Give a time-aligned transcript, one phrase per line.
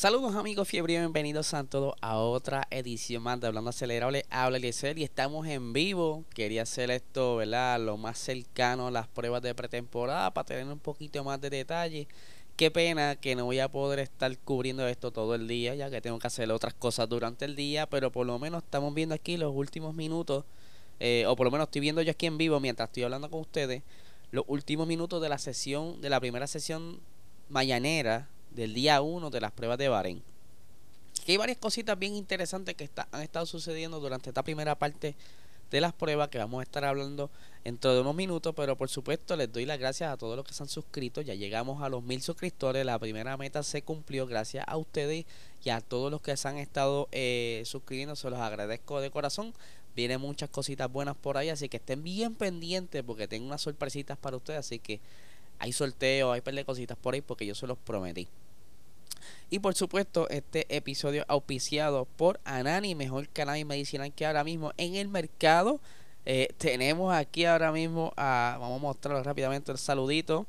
[0.00, 4.98] Saludos amigos fiebre, bienvenidos a todos a otra edición más de Hablando Acelerable, habla Eliezer
[4.98, 6.24] y estamos en vivo.
[6.32, 7.78] Quería hacer esto, ¿verdad?
[7.78, 12.08] Lo más cercano a las pruebas de pretemporada para tener un poquito más de detalle.
[12.56, 16.00] Qué pena que no voy a poder estar cubriendo esto todo el día, ya que
[16.00, 19.36] tengo que hacer otras cosas durante el día, pero por lo menos estamos viendo aquí
[19.36, 20.46] los últimos minutos,
[20.98, 23.40] eh, o por lo menos estoy viendo yo aquí en vivo mientras estoy hablando con
[23.40, 23.82] ustedes,
[24.30, 27.00] los últimos minutos de la sesión, de la primera sesión
[27.50, 30.22] mañanera del día 1 de las pruebas de Bahrein.
[31.24, 35.14] Que hay varias cositas bien interesantes que han estado sucediendo durante esta primera parte
[35.70, 37.30] de las pruebas que vamos a estar hablando
[37.64, 40.52] dentro de unos minutos, pero por supuesto les doy las gracias a todos los que
[40.52, 44.64] se han suscrito, ya llegamos a los mil suscriptores, la primera meta se cumplió gracias
[44.66, 45.26] a ustedes
[45.62, 49.54] y a todos los que se han estado eh, suscribiendo, se los agradezco de corazón,
[49.94, 54.18] vienen muchas cositas buenas por ahí, así que estén bien pendientes porque tengo unas sorpresitas
[54.18, 55.00] para ustedes, así que
[55.58, 58.26] hay sorteos, hay par cositas por ahí porque yo se los prometí.
[59.50, 64.94] Y por supuesto, este episodio auspiciado por Anani, mejor canal medicinal que ahora mismo en
[64.94, 65.80] el mercado.
[66.26, 70.46] Eh, tenemos aquí ahora mismo a, vamos a mostrarlo rápidamente el saludito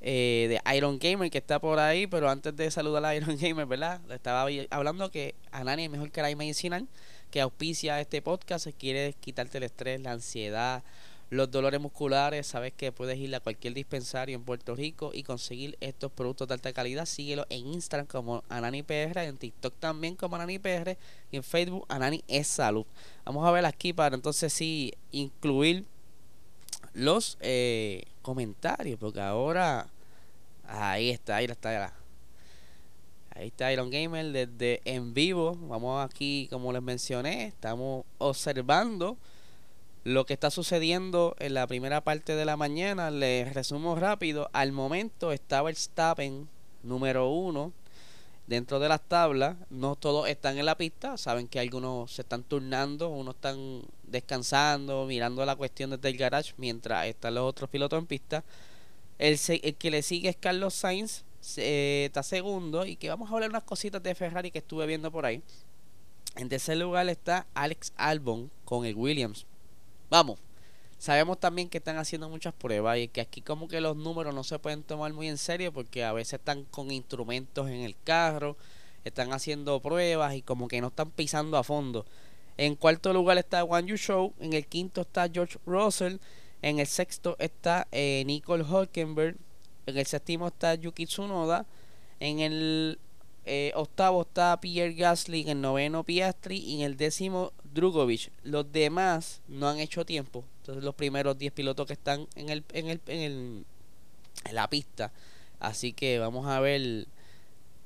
[0.00, 3.66] eh, de Iron Gamer que está por ahí, pero antes de saludar a Iron Gamer,
[3.66, 4.00] ¿verdad?
[4.08, 6.86] Le estaba hablando que Anani es mejor canal medicinal
[7.30, 10.82] que auspicia este podcast, quiere quitarte el estrés, la ansiedad,
[11.30, 15.76] los dolores musculares, sabes que puedes ir a cualquier dispensario en Puerto Rico y conseguir
[15.80, 17.04] estos productos de alta calidad.
[17.04, 20.96] Síguelo en Instagram como AnaniPR, en TikTok también como AnaniPR
[21.30, 22.86] y en Facebook Anani es Salud.
[23.24, 25.84] Vamos a ver aquí para entonces sí incluir
[26.94, 29.88] los eh, comentarios, porque ahora
[30.64, 31.92] ahí está, ahí está.
[33.30, 35.56] Ahí está Iron Gamer desde en vivo.
[35.60, 39.16] Vamos aquí, como les mencioné, estamos observando
[40.08, 44.48] lo que está sucediendo en la primera parte de la mañana, les resumo rápido.
[44.54, 46.48] Al momento estaba el Stappen
[46.82, 47.72] número uno
[48.46, 49.56] dentro de las tablas.
[49.68, 51.18] No todos están en la pista.
[51.18, 56.54] Saben que algunos se están turnando, unos están descansando, mirando la cuestión desde el garage,
[56.56, 58.44] mientras están los otros pilotos en pista.
[59.18, 59.38] El,
[59.76, 61.24] que le sigue es Carlos Sainz,
[61.58, 62.86] eh, está segundo.
[62.86, 65.42] Y que vamos a hablar unas cositas de Ferrari que estuve viendo por ahí.
[66.34, 69.44] En tercer lugar está Alex Albon con el Williams.
[70.10, 70.38] Vamos,
[70.98, 74.42] sabemos también que están haciendo muchas pruebas y que aquí como que los números no
[74.42, 78.56] se pueden tomar muy en serio porque a veces están con instrumentos en el carro,
[79.04, 82.06] están haciendo pruebas y como que no están pisando a fondo.
[82.56, 86.16] En cuarto lugar está Juan Yu Show, en el quinto está George Russell,
[86.62, 89.36] en el sexto está eh, Nicole Hulkenberg,
[89.86, 91.66] en el séptimo está Yuki Tsunoda,
[92.18, 92.98] en el
[93.44, 98.30] eh, octavo está Pierre Gasly, en el noveno Piastri y en el décimo Drugovic.
[98.44, 100.44] Los demás no han hecho tiempo.
[100.60, 103.64] Entonces los primeros 10 pilotos que están en el, en el, en el
[104.44, 105.12] en la pista.
[105.60, 107.06] Así que vamos a ver.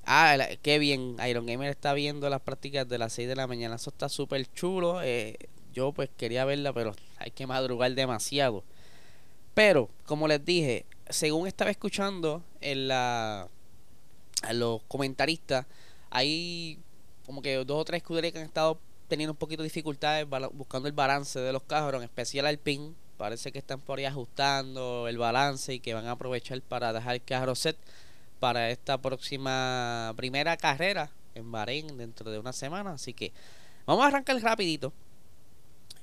[0.05, 1.17] Ah, qué bien.
[1.29, 3.77] Iron Gamer está viendo las prácticas de las 6 de la mañana.
[3.77, 5.03] Eso está súper chulo.
[5.03, 5.37] Eh,
[5.73, 8.65] yo pues quería verla, pero hay que madrugar demasiado.
[9.55, 13.49] Pero, como les dije, según estaba escuchando en la
[14.43, 15.67] a los comentaristas,
[16.11, 16.79] hay
[17.27, 18.81] como que dos o tres escuderías que han estado
[19.13, 22.97] teniendo un poquito de dificultades buscando el balance de los carros, en especial al PIN.
[23.19, 27.17] Parece que están por ahí ajustando el balance y que van a aprovechar para dejar
[27.17, 27.77] el carro set
[28.41, 32.93] para esta próxima primera carrera en Bahrein dentro de una semana.
[32.93, 33.35] Así que
[33.85, 34.95] vamos a arrancar rapidito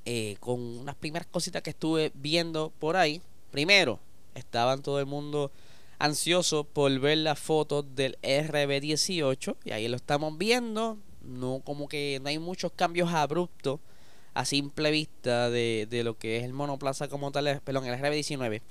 [0.06, 3.24] eh, con unas primeras cositas que estuve viendo por ahí.
[3.50, 4.00] Primero,
[4.36, 5.52] estaban todo el mundo
[5.98, 11.00] ansioso por ver las fotos del RB18 y ahí lo estamos viendo.
[11.30, 13.80] No como que no hay muchos cambios abruptos
[14.34, 18.62] a simple vista de, lo que es el monoplaza como tal, perdón, el RB19.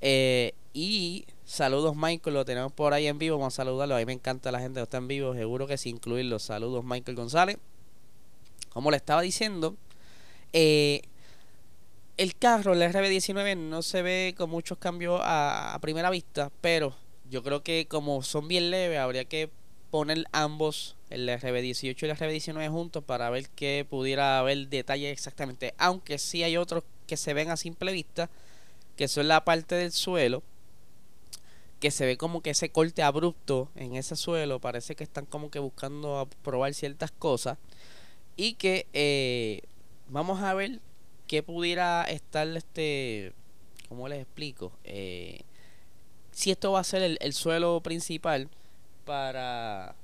[0.00, 3.96] Eh, y saludos Michael, lo tenemos por ahí en vivo, vamos a saludarlo.
[3.96, 6.38] A mí me encanta la gente que está en vivo, seguro que sí incluirlo.
[6.38, 7.58] Saludos Michael González.
[8.70, 9.74] Como le estaba diciendo,
[10.52, 11.02] eh,
[12.16, 16.94] el carro, el RB19, no se ve con muchos cambios a, primera vista, pero
[17.30, 19.50] yo creo que como son bien leves, habría que
[19.96, 25.72] poner ambos, el RB18 y el RB19 juntos para ver que pudiera haber detalles exactamente.
[25.78, 28.28] Aunque sí hay otros que se ven a simple vista,
[28.94, 30.42] que son la parte del suelo,
[31.80, 35.50] que se ve como que ese corte abrupto en ese suelo, parece que están como
[35.50, 37.56] que buscando probar ciertas cosas
[38.36, 39.62] y que eh,
[40.10, 40.80] vamos a ver
[41.26, 43.32] qué pudiera estar este,
[43.88, 44.72] ¿cómo les explico?
[44.84, 45.40] Eh,
[46.32, 48.50] si esto va a ser el, suelo principal
[49.06, 49.94] para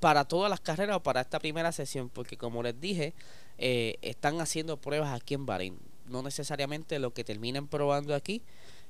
[0.00, 3.14] para todas las carreras o para esta primera sesión, porque como les dije,
[3.58, 5.78] eh, están haciendo pruebas aquí en Bahrein.
[6.06, 8.42] No necesariamente lo que terminen probando aquí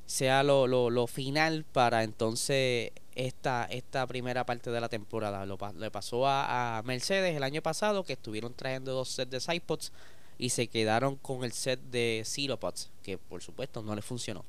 [0.07, 5.45] sea lo, lo, lo final para entonces esta, esta primera parte de la temporada.
[5.45, 9.93] Lo, le pasó a, Mercedes el año pasado que estuvieron trayendo dos sets de sidepods
[10.39, 12.25] y se quedaron con el set de
[12.59, 14.45] Pods, que por supuesto no le funcionó.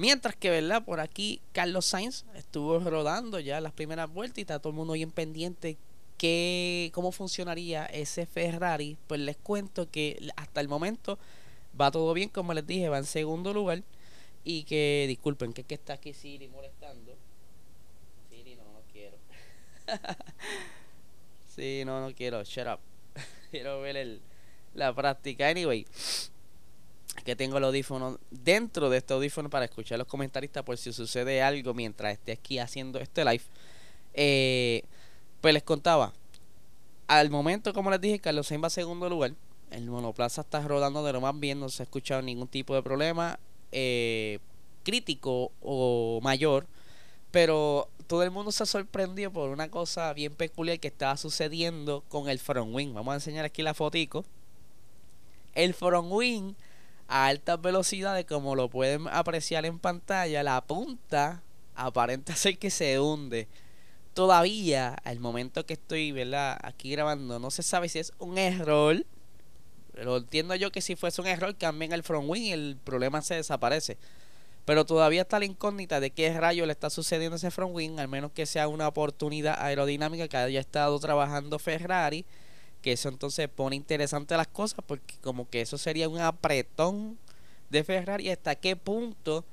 [0.00, 0.82] Mientras que, ¿verdad?
[0.82, 4.94] Por aquí Carlos Sainz estuvo rodando ya las primeras vueltas y está todo el mundo
[4.94, 5.76] bien pendiente
[6.16, 8.96] que, cómo funcionaría ese Ferrari.
[9.06, 11.18] Pues les cuento que hasta el momento
[11.78, 13.82] va todo bien, como les dije, va en segundo lugar.
[14.42, 17.14] Y que, disculpen, que, que está aquí Siri molestando.
[18.30, 19.18] Siri, no, no quiero.
[21.54, 22.42] sí, no, no quiero.
[22.42, 22.80] Shut up.
[23.50, 24.22] quiero ver el,
[24.72, 25.48] la práctica.
[25.48, 25.86] Anyway,
[27.24, 31.42] que tengo el audífono dentro de este audífono para escuchar los comentaristas por si sucede
[31.42, 33.42] algo mientras esté aquí haciendo este live.
[34.14, 34.82] Eh,
[35.40, 36.12] pues les contaba.
[37.06, 39.32] Al momento, como les dije, Carlos Sainz va a segundo lugar.
[39.70, 42.82] El monoplaza está rodando de lo más bien, no se ha escuchado ningún tipo de
[42.82, 43.38] problema
[43.72, 44.40] eh,
[44.82, 46.66] crítico o mayor,
[47.30, 52.02] pero todo el mundo se ha sorprendido por una cosa bien peculiar que estaba sucediendo
[52.08, 52.92] con el front wing.
[52.92, 54.24] Vamos a enseñar aquí la fotico.
[55.54, 56.54] El front wing
[57.10, 61.42] a altas velocidades, como lo pueden apreciar en pantalla, la punta
[61.74, 63.48] aparenta ser que se hunde.
[64.14, 66.58] Todavía, al momento que estoy, ¿verdad?
[66.62, 69.04] Aquí grabando, no se sabe si es un error
[70.00, 73.20] pero entiendo yo que si fuese un error, cambien el front wing y el problema
[73.20, 73.98] se desaparece.
[74.64, 78.08] Pero todavía está la incógnita de qué rayo le está sucediendo ese front wing, al
[78.08, 82.24] menos que sea una oportunidad aerodinámica que haya estado trabajando Ferrari,
[82.80, 87.18] que eso entonces pone interesante las cosas, porque como que eso sería un apretón
[87.70, 89.44] de Ferrari, hasta qué punto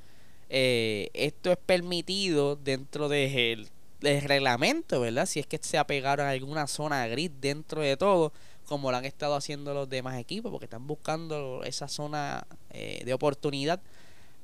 [0.49, 3.69] eh, esto es permitido dentro del,
[3.99, 5.25] del reglamento, ¿verdad?
[5.25, 8.31] Si es que se apegaron a alguna zona gris dentro de todo
[8.67, 13.13] como lo han estado haciendo los demás equipos, porque están buscando esa zona eh, de
[13.13, 13.79] oportunidad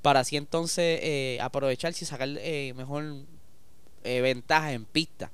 [0.02, 3.04] para así entonces eh, aprovechar y sacar eh, mejor
[4.04, 5.32] ventaja en pista.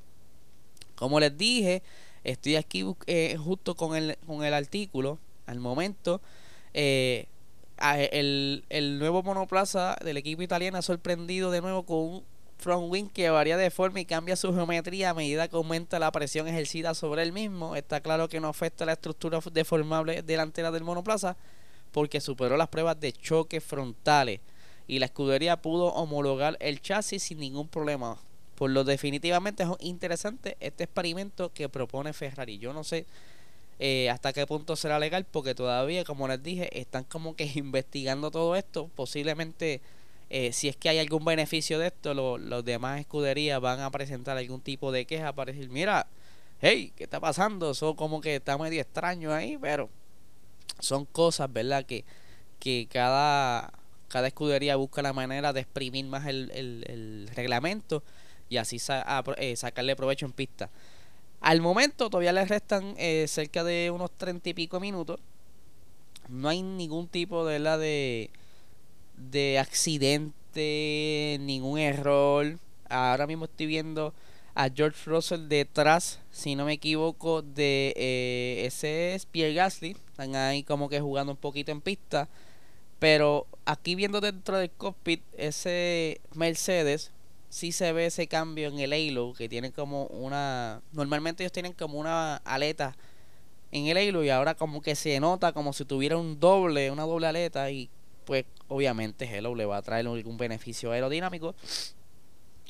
[0.95, 1.81] Como les dije,
[2.29, 2.85] estoy aquí
[3.37, 6.21] justo con el, con el artículo al momento.
[6.73, 7.27] el,
[8.69, 12.23] el nuevo monoplaza del equipo italiano ha sorprendido de nuevo con un
[12.59, 16.11] front wing que varía de forma y cambia su geometría a medida que aumenta la
[16.11, 17.75] presión ejercida sobre el mismo.
[17.75, 21.37] Está claro que no afecta la estructura deformable delantera del monoplaza
[21.91, 24.41] porque superó las pruebas de choque frontales
[24.87, 28.17] y la escudería pudo homologar el chasis sin ningún problema.
[28.59, 32.59] Por lo definitivamente es interesante este experimento que propone Ferrari.
[32.59, 33.07] Yo no sé
[33.79, 38.29] eh, hasta qué punto será legal porque todavía, como les dije, están como que investigando
[38.29, 38.89] todo esto.
[38.95, 39.81] Posiblemente
[40.29, 44.37] eh, si es que hay algún beneficio de esto, los demás escuderías van a presentar
[44.37, 46.05] algún tipo de queja para decir, mira,
[46.61, 47.71] hey, ¿qué está pasando?
[47.71, 49.89] Eso como que está medio extraño ahí, pero
[50.79, 51.85] son cosas, ¿verdad?
[51.85, 52.05] Que,
[52.59, 53.71] que cada,
[54.07, 58.03] cada escudería busca la manera de exprimir más el, el, reglamento
[58.49, 58.77] y así
[59.37, 60.69] eh, sacarle provecho en pista.
[61.41, 65.19] Al momento todavía les restan eh, cerca de unos treinta y pico minutos.
[66.27, 68.29] No hay ningún tipo de la de
[69.15, 72.57] de accidente, ningún error.
[72.89, 74.13] Ahora mismo estoy viendo
[74.55, 79.95] a George Russell detrás, si no me equivoco, de eh, ese es Pierre Gasly.
[80.11, 82.27] Están ahí como que jugando un poquito en pista.
[82.99, 87.11] Pero aquí viendo dentro del cockpit, ese Mercedes,
[87.49, 90.81] sí se ve ese cambio en el halo, que tiene como una...
[90.91, 92.95] Normalmente ellos tienen como una aleta
[93.71, 97.03] en el halo y ahora como que se nota como si tuviera un doble, una
[97.03, 97.89] doble aleta y
[98.25, 101.55] pues obviamente Hello le va a traer algún beneficio aerodinámico.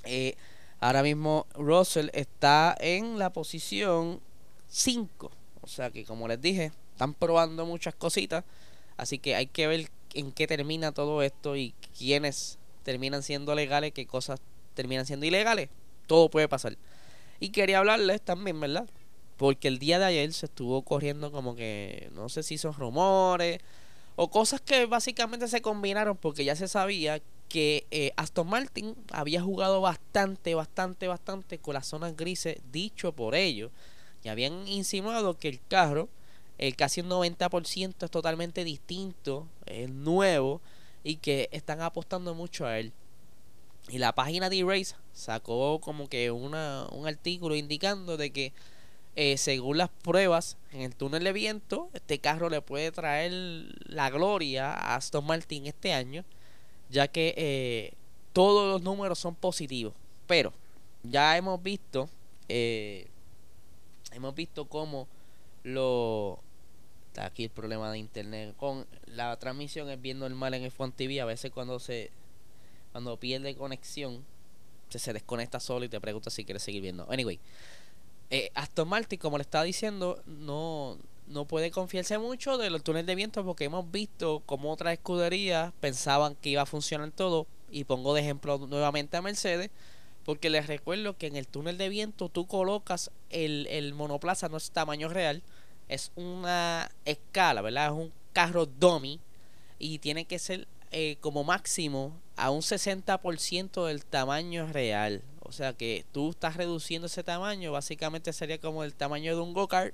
[0.06, 0.36] Eh,
[0.80, 4.22] ahora mismo Russell está en la posición
[4.70, 5.32] 5.
[5.62, 8.46] O sea que como les dije, están probando muchas cositas.
[8.96, 13.92] Así que hay que ver en qué termina todo esto y quiénes terminan siendo legales,
[13.94, 14.40] qué cosas
[14.80, 15.68] terminan siendo ilegales.
[16.08, 16.78] Todo puede pasar.
[17.42, 18.88] Y quería hablarles también, ¿verdad?
[19.36, 23.60] Porque el día de ayer se estuvo corriendo como que, no sé si son rumores
[24.16, 29.42] o cosas que básicamente se combinaron porque ya se sabía que eh, Aston Martin había
[29.42, 33.72] jugado bastante, bastante, bastante con las zonas grises, dicho por ellos.
[34.24, 36.08] Y habían insinuado que el carro,
[36.58, 40.62] el casi un 90% es totalmente distinto, es nuevo
[41.04, 42.94] y que están apostando mucho a él.
[43.90, 48.54] Y la página de Race sacó como que una, un artículo indicando de que
[49.16, 53.32] eh, según las pruebas en el túnel de viento, este carro le puede traer
[53.86, 56.24] la gloria a Aston Martin este año,
[56.90, 57.94] ya que eh,
[58.32, 59.94] todos los números son positivos.
[60.28, 60.54] Pero
[61.04, 62.10] ya hemos visto,
[62.48, 63.08] eh,
[64.12, 65.08] hemos visto cómo
[65.64, 66.40] lo...
[67.08, 68.56] Está aquí el problema de internet.
[68.56, 71.20] Con la transmisión es bien normal en F1 TV.
[71.20, 72.12] A veces cuando se
[72.92, 74.26] cuando pierde conexión,
[74.90, 77.06] se, se desconecta solo y te pregunta si quieres seguir viendo.
[77.12, 77.40] Anyway,
[78.30, 83.08] eh, Aston Martin, como le estaba diciendo, no, no puede confiarse mucho de los túneles
[83.08, 87.48] de viento porque hemos visto como otras escuderías pensaban que iba a funcionar todo.
[87.72, 89.70] Y pongo de ejemplo nuevamente a Mercedes.
[90.26, 94.58] Porque les recuerdo que en el túnel de viento tú colocas el, el monoplaza, no
[94.58, 95.42] es tamaño real,
[95.88, 97.88] es una escala, ¿verdad?
[97.88, 99.20] Es un carro dummy
[99.80, 105.22] y tiene que ser eh, como máximo a un 60% del tamaño real.
[105.42, 109.54] O sea que tú estás reduciendo ese tamaño, básicamente sería como el tamaño de un
[109.54, 109.94] go-kart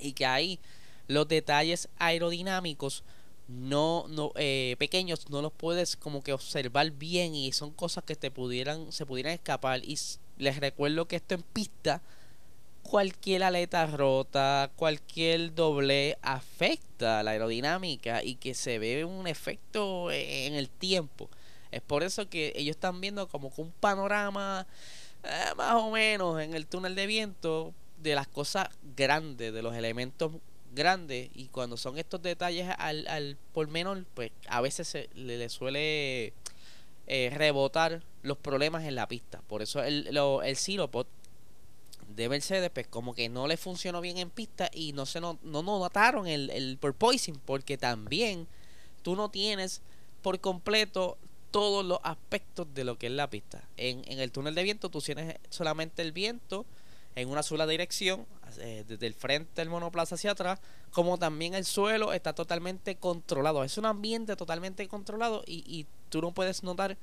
[0.00, 0.58] y que ahí
[1.06, 3.04] los detalles aerodinámicos
[3.48, 8.14] no, no eh, pequeños no los puedes como que observar bien y son cosas que
[8.14, 9.98] te pudieran se pudieran escapar y
[10.36, 12.02] les recuerdo que esto en pista
[12.88, 20.54] cualquier aleta rota, cualquier doble afecta la aerodinámica y que se ve un efecto en
[20.54, 21.28] el tiempo.
[21.70, 24.66] Es por eso que ellos están viendo como que un panorama
[25.24, 29.74] eh, más o menos en el túnel de viento de las cosas grandes, de los
[29.74, 30.32] elementos
[30.74, 35.48] grandes y cuando son estos detalles al, al por menos pues a veces se le,
[35.48, 36.32] suele
[37.06, 39.40] eh, rebotar los problemas en la pista.
[39.48, 41.06] Por eso el, lo, el Silopod
[42.14, 45.38] de Mercedes, pues como que no le funcionó bien en pista y no se no,
[45.42, 48.46] no, notaron el, el porpoising, porque también
[49.02, 49.82] tú no tienes
[50.22, 51.18] por completo
[51.50, 53.62] todos los aspectos de lo que es la pista.
[53.76, 56.66] En, en el túnel de viento tú tienes solamente el viento
[57.14, 58.26] en una sola dirección,
[58.58, 60.60] eh, desde el frente del monoplaza hacia atrás,
[60.92, 63.64] como también el suelo está totalmente controlado.
[63.64, 66.96] Es un ambiente totalmente controlado y, y tú no puedes notar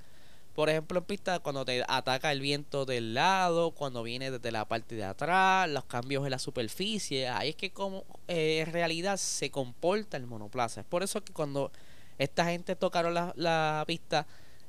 [0.55, 4.65] por ejemplo, en pista, cuando te ataca el viento del lado, cuando viene desde la
[4.65, 9.17] parte de atrás, los cambios en la superficie, ahí es que como eh, en realidad
[9.17, 10.79] se comporta el monoplaza.
[10.79, 11.73] Es por eso que cuando
[12.17, 14.25] esta gente tocaron la, la pista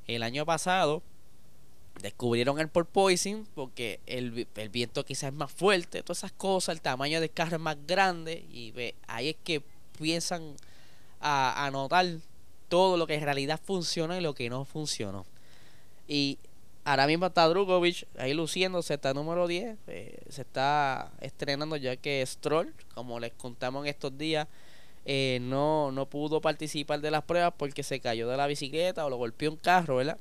[0.07, 1.01] el año pasado,
[2.01, 6.81] descubrieron el porpoising porque el, el, viento quizás es más fuerte, todas esas cosas, el
[6.81, 9.61] tamaño del carro es más grande y ve, ahí es que
[9.97, 10.55] piensan
[11.19, 12.05] a, a notar
[12.69, 15.25] todo lo que en realidad funciona y lo que no funcionó.
[16.07, 16.37] Y
[16.83, 19.77] ahora mismo está Drugovic ahí luciéndose, está número 10.
[19.87, 24.47] Eh, se está estrenando ya que Stroll, como les contamos en estos días,
[25.07, 29.09] eh, no, no pudo participar de las pruebas porque se cayó de la bicicleta o
[29.09, 30.17] lo golpeó un carro, ¿verdad?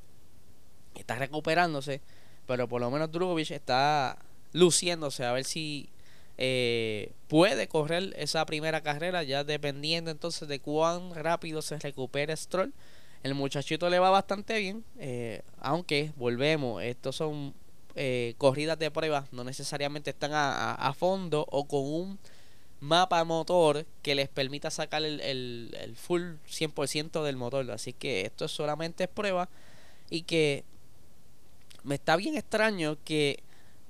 [0.94, 2.00] Está recuperándose,
[2.46, 4.16] pero por lo menos Drugovic está
[4.52, 5.90] luciéndose a ver si
[6.38, 12.72] eh, puede correr esa primera carrera, ya dependiendo entonces de cuán rápido se recupere Stroll
[13.26, 17.54] el muchachito le va bastante bien, eh, aunque volvemos, estos son
[17.96, 22.18] eh, corridas de pruebas, no necesariamente están a, fondo o con un
[22.80, 27.70] mapa motor que les permita sacar el, el, el full 100% del motor.
[27.70, 29.48] Así que esto solamente es prueba
[30.10, 30.64] y que
[31.84, 33.42] me está bien extraño que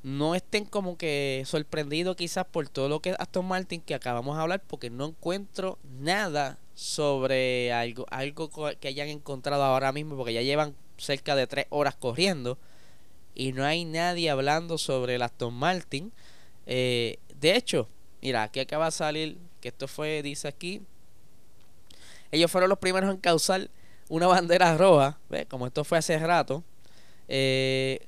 [0.03, 4.37] no estén como que sorprendidos quizás por todo lo que es Aston Martin que acabamos
[4.37, 10.35] de hablar porque no encuentro nada sobre algo, algo que hayan encontrado ahora mismo, porque
[10.35, 12.59] ya llevan cerca de tres horas corriendo
[13.35, 16.13] y no hay nadie hablando sobre el Aston Martin.
[16.67, 17.89] Eh, de hecho,
[18.27, 20.83] mira, aquí acaba de salir, que esto fue, dice aquí,
[22.33, 23.71] ellos fueron los primeros en causar
[24.09, 25.17] una bandera roja,
[25.49, 26.65] como esto fue hace rato.
[27.29, 28.05] Eh,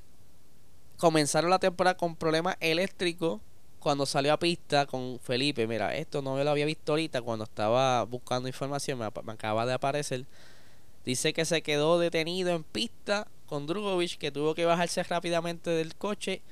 [0.96, 3.40] comenzaron la temporada con problemas eléctricos
[3.78, 7.44] cuando salió a pista con Felipe, mira, esto no me lo había visto ahorita cuando
[7.44, 10.26] estaba buscando información, me, acaba de aparecer.
[11.04, 15.94] Dice que se quedó detenido en pista con Drugovic, que tuvo que bajarse rápidamente del
[15.94, 16.42] coche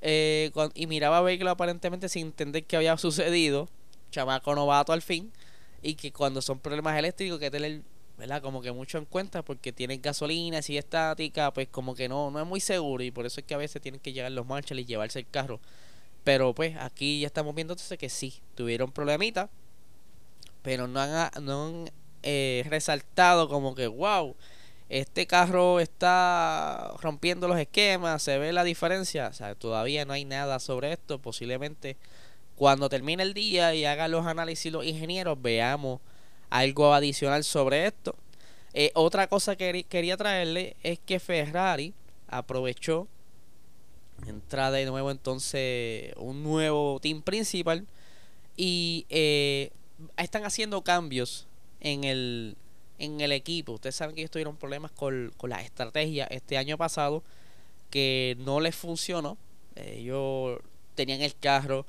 [0.00, 3.68] eh, y miraba a vehículo aparentemente sin entender qué había sucedido.
[4.10, 5.32] Chamaco novato al fin.
[5.82, 7.82] Y que cuando son problemas eléctricos, que tener,
[8.16, 8.42] ¿verdad?
[8.42, 12.40] Como que mucho en cuenta porque tienen gasolina, si estática, pues como que no, no
[12.40, 13.02] es muy seguro.
[13.04, 15.28] Y por eso es que a veces tienen que llegar los marshals y llevarse el
[15.28, 15.60] carro
[16.28, 19.48] pero pues aquí ya estamos viendo entonces que sí, tuvieron problemitas,
[20.60, 21.86] pero no han, no
[22.22, 24.36] eh, resaltado como que, wow,
[24.88, 30.24] este carro está rompiendo los esquemas, se ve la diferencia, o sea, todavía no hay
[30.24, 31.96] nada sobre esto, posiblemente
[32.56, 36.00] cuando termine el día y hagan los análisis los ingenieros veamos
[36.50, 38.16] algo adicional sobre esto.
[38.74, 41.94] Eh, otra cosa que quería traerle es que Ferrari
[42.26, 43.06] aprovechó
[44.26, 47.86] entra de nuevo entonces un nuevo team principal
[48.56, 49.70] y eh,
[50.16, 51.46] están haciendo cambios
[51.80, 52.56] en el
[52.98, 53.72] en el equipo.
[53.72, 57.22] Ustedes saben que ellos tuvieron problemas con, con la estrategia este año pasado
[57.90, 59.38] que no les funcionó.
[59.76, 60.58] Ellos
[60.94, 61.86] tenían el carro,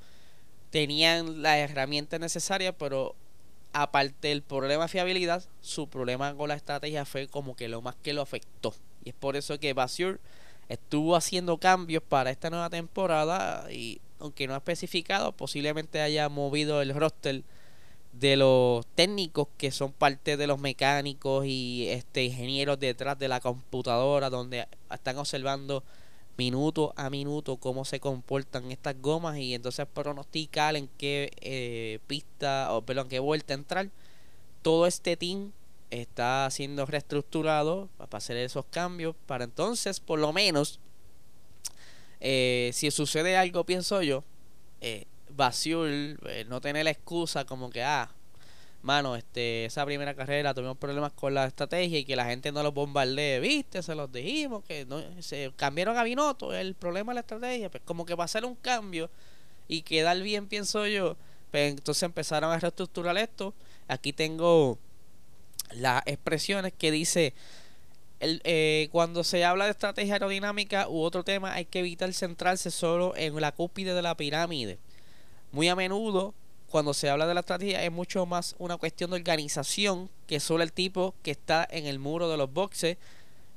[0.70, 3.16] tenían la herramienta necesaria, pero
[3.74, 7.96] aparte del problema de fiabilidad, su problema con la estrategia fue como que lo más
[7.96, 8.74] que lo afectó.
[9.04, 10.20] Y es por eso que Basur
[10.68, 16.82] estuvo haciendo cambios para esta nueva temporada y aunque no ha especificado, posiblemente haya movido
[16.82, 17.44] el roster
[18.20, 23.40] de los técnicos que son parte de los mecánicos y este ingenieros detrás de la
[23.40, 25.84] computadora donde están observando
[26.38, 32.74] minuto a minuto cómo se comportan estas gomas y entonces pronosticar en qué eh, pista
[32.74, 33.90] o perdón qué vuelta entrar.
[34.62, 35.52] Todo este team
[35.90, 40.80] está siendo reestructurado para hacer esos cambios para entonces por lo menos
[42.20, 44.24] eh, si sucede algo pienso yo
[44.82, 45.06] eh,
[45.36, 48.12] Basiul eh, no tener la excusa como que ah
[48.82, 52.64] mano este esa primera carrera tuvimos problemas con la estrategia y que la gente no
[52.64, 53.40] los bombardee.
[53.40, 57.70] Viste se los dijimos que no se cambiaron a Binotto el problema de la estrategia
[57.70, 59.10] pues como que va a ser un cambio
[59.68, 61.18] y quedar bien pienso yo
[61.52, 63.54] pues entonces empezaron a reestructurar esto.
[63.88, 64.78] Aquí tengo
[65.72, 67.34] las expresiones que dice
[68.20, 72.70] el, eh, cuando se habla de estrategia aerodinámica u otro tema hay que evitar centrarse
[72.72, 74.78] solo en la cúspide de la pirámide.
[75.52, 76.34] Muy a menudo
[76.70, 80.64] cuando se habla de la estrategia es mucho más una cuestión de organización que solo
[80.64, 82.98] el tipo que está en el muro de los boxes.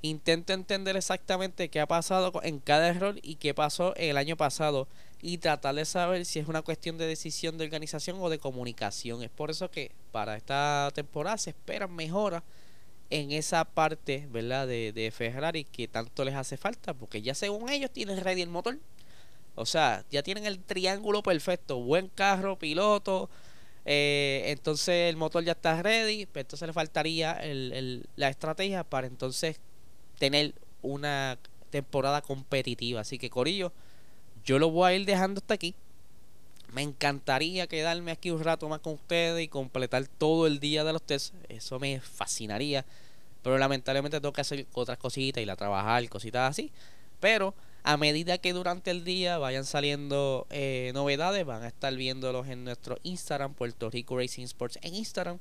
[0.01, 4.89] Intento entender exactamente qué ha pasado en cada error y qué pasó el año pasado
[5.21, 9.23] y tratar de saber si es una cuestión de decisión de organización o de comunicación.
[9.23, 12.43] Es por eso que para esta temporada se esperan mejoras
[13.11, 14.67] en esa parte, ¿verdad?
[14.67, 18.49] De, de Ferrari que tanto les hace falta, porque ya según ellos tienen ready el
[18.49, 18.79] motor.
[19.55, 23.29] O sea, ya tienen el triángulo perfecto, buen carro, piloto,
[23.85, 28.85] eh, entonces el motor ya está ready, pero entonces le faltaría el, el, la estrategia
[28.85, 29.61] para entonces
[30.19, 31.39] tener una
[31.71, 33.01] temporada competitiva.
[33.01, 33.73] Así que Corillo,
[34.45, 35.75] yo lo voy a ir dejando hasta aquí.
[36.73, 40.93] Me encantaría quedarme aquí un rato más con ustedes y completar todo el día de
[40.93, 41.35] los test.
[41.49, 42.85] Eso me fascinaría.
[43.43, 46.71] Pero lamentablemente tengo que hacer otras cositas, ir a trabajar, cositas así.
[47.21, 52.49] Pero a medida que durante el día vayan saliendo eh, novedades, van a estar viéndolos
[52.49, 55.39] en nuestro Instagram, Puerto Rico Racing Sports en Instagram.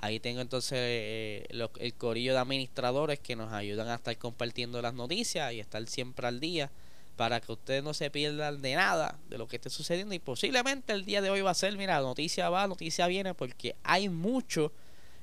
[0.00, 4.94] Ahí tengo entonces eh, el corillo de administradores que nos ayudan a estar compartiendo las
[4.94, 6.70] noticias y estar siempre al día
[7.16, 10.92] para que ustedes no se pierdan de nada de lo que esté sucediendo y posiblemente
[10.92, 14.72] el día de hoy va a ser, mira, noticia va, noticia viene porque hay mucho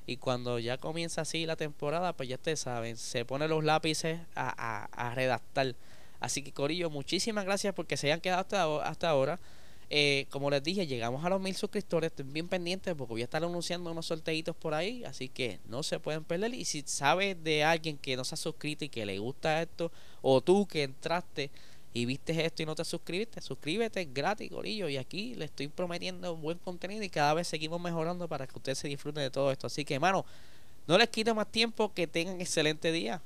[0.06, 4.20] y cuando ya comienza así la temporada, pues ya ustedes saben, se ponen los lápices
[4.34, 5.74] a, a, redactar.
[6.22, 9.40] Así que Corillo, muchísimas gracias porque se hayan quedado hasta, ahora.
[9.90, 12.12] Eh, como les dije, llegamos a los mil suscriptores.
[12.12, 15.02] Estén bien pendientes porque voy a estar anunciando unos sorteitos por ahí.
[15.02, 16.54] Así que no se pueden perder.
[16.54, 19.90] Y si sabes de alguien que no se ha suscrito y que le gusta esto,
[20.22, 21.50] o tú que entraste
[21.92, 24.88] y viste esto y no te suscribiste, suscríbete gratis, gorillo.
[24.88, 28.78] Y aquí le estoy prometiendo buen contenido y cada vez seguimos mejorando para que ustedes
[28.78, 29.66] se disfruten de todo esto.
[29.66, 30.24] Así que, hermano,
[30.86, 33.20] no les quito más tiempo, que tengan excelente día.